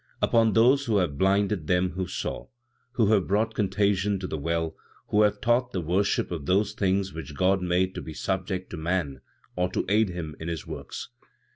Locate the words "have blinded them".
0.97-1.91